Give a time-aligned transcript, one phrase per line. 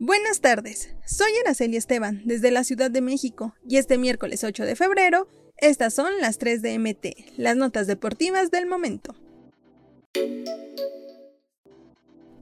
[0.00, 4.76] Buenas tardes, soy Araceli Esteban desde la Ciudad de México y este miércoles 8 de
[4.76, 9.16] febrero estas son las 3 de MT, las notas deportivas del momento.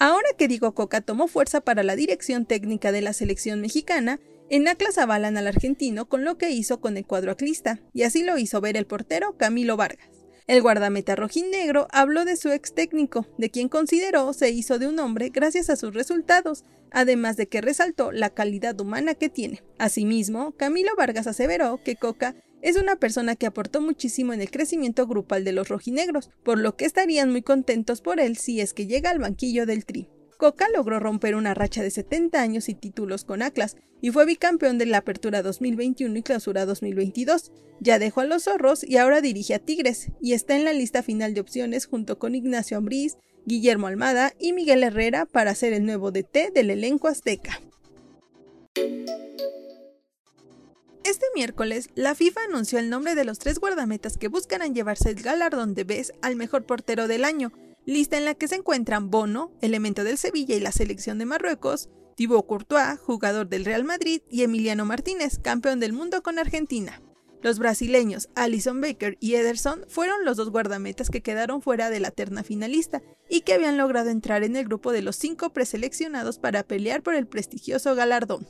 [0.00, 4.18] Ahora que Diego Coca tomó fuerza para la dirección técnica de la selección mexicana,
[4.50, 8.24] en Atlas avalan al argentino con lo que hizo con el cuadro aclista, y así
[8.24, 10.13] lo hizo ver el portero Camilo Vargas.
[10.46, 14.98] El guardameta rojinegro habló de su ex técnico, de quien consideró se hizo de un
[14.98, 19.62] hombre gracias a sus resultados, además de que resaltó la calidad humana que tiene.
[19.78, 25.06] Asimismo, Camilo Vargas aseveró que Coca es una persona que aportó muchísimo en el crecimiento
[25.06, 28.86] grupal de los rojinegros, por lo que estarían muy contentos por él si es que
[28.86, 30.08] llega al banquillo del Tri.
[30.36, 34.78] Coca logró romper una racha de 70 años y títulos con Atlas y fue bicampeón
[34.78, 37.52] de la Apertura 2021 y Clausura 2022.
[37.80, 41.02] Ya dejó a los zorros y ahora dirige a Tigres y está en la lista
[41.02, 43.16] final de opciones junto con Ignacio Ambriz,
[43.46, 47.60] Guillermo Almada y Miguel Herrera para ser el nuevo DT del elenco azteca.
[51.04, 55.22] Este miércoles, la FIFA anunció el nombre de los tres guardametas que buscarán llevarse el
[55.22, 57.52] galardón de BES al mejor portero del año,
[57.86, 61.88] lista en la que se encuentran Bono, elemento del Sevilla y la selección de Marruecos,
[62.16, 67.02] Thibaut Courtois, jugador del Real Madrid, y Emiliano Martínez, campeón del mundo con Argentina.
[67.42, 72.10] Los brasileños Alison Baker y Ederson fueron los dos guardametas que quedaron fuera de la
[72.10, 76.62] terna finalista y que habían logrado entrar en el grupo de los cinco preseleccionados para
[76.62, 78.46] pelear por el prestigioso galardón.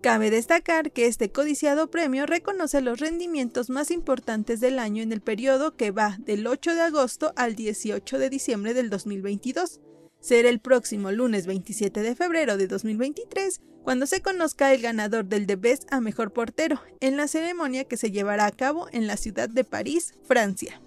[0.00, 5.20] Cabe destacar que este codiciado premio reconoce los rendimientos más importantes del año en el
[5.20, 9.80] periodo que va del 8 de agosto al 18 de diciembre del 2022.
[10.20, 15.46] Será el próximo lunes 27 de febrero de 2023 cuando se conozca el ganador del
[15.48, 19.16] The Best a Mejor Portero, en la ceremonia que se llevará a cabo en la
[19.16, 20.80] ciudad de París, Francia.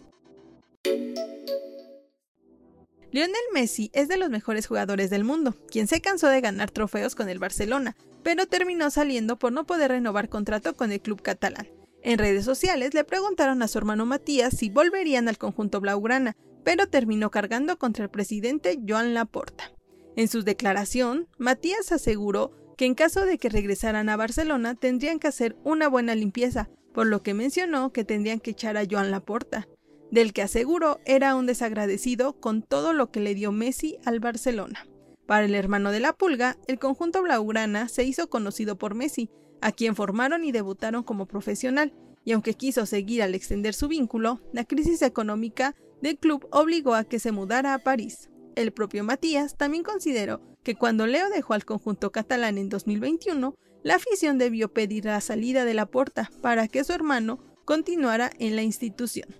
[3.12, 7.14] Lionel Messi es de los mejores jugadores del mundo, quien se cansó de ganar trofeos
[7.14, 11.68] con el Barcelona, pero terminó saliendo por no poder renovar contrato con el club catalán.
[12.04, 16.88] En redes sociales le preguntaron a su hermano Matías si volverían al conjunto blaugrana, pero
[16.88, 19.72] terminó cargando contra el presidente Joan Laporta.
[20.16, 25.28] En su declaración, Matías aseguró que en caso de que regresaran a Barcelona tendrían que
[25.28, 29.68] hacer una buena limpieza, por lo que mencionó que tendrían que echar a Joan Laporta,
[30.12, 34.86] del que aseguró era un desagradecido con todo lo que le dio Messi al Barcelona.
[35.26, 39.30] Para el hermano de la Pulga, el conjunto blaugrana se hizo conocido por Messi,
[39.62, 41.94] a quien formaron y debutaron como profesional,
[42.26, 47.06] y aunque quiso seguir al extender su vínculo, la crisis económica del club obligó a
[47.06, 48.30] que se mudara a París.
[48.56, 53.96] El propio Matías también consideró que cuando Leo dejó al conjunto catalán en 2021, la
[53.96, 58.64] afición debió pedir la salida de la puerta para que su hermano continuara en la
[58.64, 59.34] institución.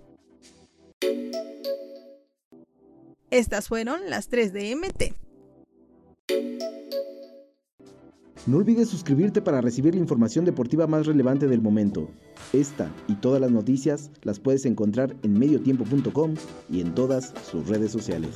[3.32, 5.14] Estas fueron las 3 de MT.
[8.46, 12.10] No olvides suscribirte para recibir la información deportiva más relevante del momento.
[12.52, 16.34] Esta y todas las noticias las puedes encontrar en mediotiempo.com
[16.68, 18.32] y en todas sus redes sociales.